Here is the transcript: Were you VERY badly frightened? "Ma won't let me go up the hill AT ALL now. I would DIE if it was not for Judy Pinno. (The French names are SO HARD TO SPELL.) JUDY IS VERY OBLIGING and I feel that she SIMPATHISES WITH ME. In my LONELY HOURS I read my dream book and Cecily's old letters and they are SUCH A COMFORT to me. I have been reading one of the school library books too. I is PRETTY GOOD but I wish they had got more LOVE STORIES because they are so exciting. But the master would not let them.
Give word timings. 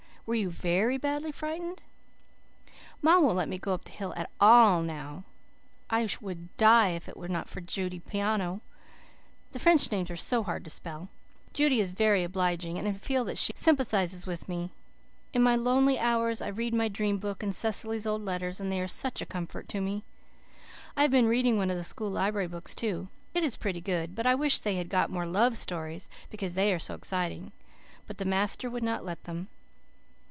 Were 0.27 0.35
you 0.35 0.49
VERY 0.51 0.97
badly 0.97 1.33
frightened? 1.33 1.83
"Ma 3.01 3.19
won't 3.19 3.35
let 3.35 3.49
me 3.49 3.57
go 3.57 3.73
up 3.73 3.83
the 3.83 3.91
hill 3.91 4.13
AT 4.15 4.29
ALL 4.39 4.81
now. 4.81 5.25
I 5.89 6.07
would 6.21 6.55
DIE 6.55 6.89
if 6.91 7.09
it 7.09 7.17
was 7.17 7.29
not 7.29 7.49
for 7.49 7.59
Judy 7.59 7.99
Pinno. 7.99 8.61
(The 9.51 9.59
French 9.59 9.91
names 9.91 10.09
are 10.09 10.15
SO 10.15 10.43
HARD 10.43 10.63
TO 10.63 10.69
SPELL.) 10.69 11.09
JUDY 11.53 11.81
IS 11.81 11.91
VERY 11.91 12.23
OBLIGING 12.23 12.77
and 12.79 12.87
I 12.87 12.93
feel 12.93 13.25
that 13.25 13.37
she 13.39 13.51
SIMPATHISES 13.57 14.25
WITH 14.25 14.47
ME. 14.47 14.71
In 15.33 15.41
my 15.41 15.55
LONELY 15.57 15.99
HOURS 15.99 16.41
I 16.41 16.47
read 16.47 16.73
my 16.75 16.87
dream 16.87 17.17
book 17.17 17.43
and 17.43 17.53
Cecily's 17.53 18.05
old 18.07 18.21
letters 18.21 18.61
and 18.61 18.71
they 18.71 18.79
are 18.79 18.87
SUCH 18.87 19.19
A 19.21 19.25
COMFORT 19.25 19.67
to 19.69 19.81
me. 19.81 20.05
I 20.95 21.01
have 21.01 21.11
been 21.11 21.27
reading 21.27 21.57
one 21.57 21.69
of 21.71 21.75
the 21.77 21.83
school 21.83 22.11
library 22.11 22.47
books 22.47 22.73
too. 22.73 23.09
I 23.35 23.39
is 23.39 23.57
PRETTY 23.57 23.81
GOOD 23.81 24.15
but 24.15 24.27
I 24.27 24.35
wish 24.35 24.59
they 24.59 24.75
had 24.77 24.87
got 24.87 25.09
more 25.09 25.27
LOVE 25.27 25.57
STORIES 25.57 26.07
because 26.29 26.53
they 26.53 26.71
are 26.73 26.79
so 26.79 26.93
exciting. 26.95 27.51
But 28.07 28.17
the 28.17 28.25
master 28.25 28.69
would 28.69 28.83
not 28.83 29.03
let 29.03 29.23
them. 29.25 29.49